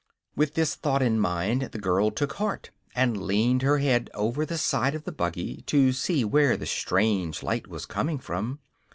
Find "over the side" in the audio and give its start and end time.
4.15-4.95